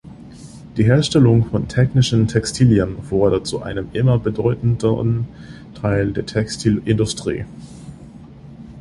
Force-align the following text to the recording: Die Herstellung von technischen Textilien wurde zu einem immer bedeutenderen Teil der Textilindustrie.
Die 0.77 0.83
Herstellung 0.83 1.45
von 1.51 1.67
technischen 1.67 2.27
Textilien 2.27 2.97
wurde 3.11 3.43
zu 3.43 3.61
einem 3.61 3.89
immer 3.93 4.17
bedeutenderen 4.17 5.27
Teil 5.75 6.11
der 6.11 6.25
Textilindustrie. 6.25 7.45